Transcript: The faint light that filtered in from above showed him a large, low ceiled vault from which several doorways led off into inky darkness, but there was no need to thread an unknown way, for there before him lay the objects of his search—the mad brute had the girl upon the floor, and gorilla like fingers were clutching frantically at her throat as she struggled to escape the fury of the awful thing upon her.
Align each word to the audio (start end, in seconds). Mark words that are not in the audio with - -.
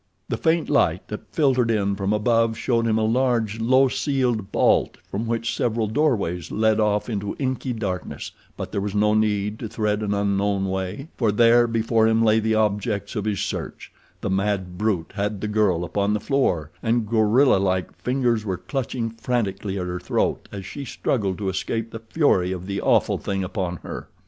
The 0.29 0.37
faint 0.37 0.67
light 0.67 1.09
that 1.09 1.31
filtered 1.31 1.69
in 1.69 1.95
from 1.95 2.11
above 2.11 2.57
showed 2.57 2.87
him 2.87 2.97
a 2.97 3.05
large, 3.05 3.59
low 3.59 3.87
ceiled 3.87 4.51
vault 4.51 4.97
from 5.07 5.27
which 5.27 5.55
several 5.55 5.85
doorways 5.85 6.49
led 6.49 6.79
off 6.79 7.07
into 7.07 7.35
inky 7.37 7.71
darkness, 7.71 8.31
but 8.57 8.71
there 8.71 8.81
was 8.81 8.95
no 8.95 9.13
need 9.13 9.59
to 9.59 9.67
thread 9.67 10.01
an 10.01 10.15
unknown 10.15 10.67
way, 10.67 11.09
for 11.17 11.31
there 11.31 11.67
before 11.67 12.07
him 12.07 12.23
lay 12.25 12.39
the 12.39 12.55
objects 12.55 13.15
of 13.15 13.25
his 13.25 13.41
search—the 13.41 14.27
mad 14.31 14.75
brute 14.75 15.11
had 15.13 15.39
the 15.39 15.47
girl 15.47 15.83
upon 15.83 16.15
the 16.15 16.19
floor, 16.19 16.71
and 16.81 17.07
gorilla 17.07 17.57
like 17.57 17.95
fingers 17.95 18.43
were 18.43 18.57
clutching 18.57 19.11
frantically 19.11 19.77
at 19.77 19.85
her 19.85 19.99
throat 19.99 20.49
as 20.51 20.65
she 20.65 20.83
struggled 20.83 21.37
to 21.37 21.47
escape 21.47 21.91
the 21.91 22.01
fury 22.09 22.51
of 22.51 22.65
the 22.65 22.81
awful 22.81 23.19
thing 23.19 23.43
upon 23.43 23.75
her. 23.83 24.07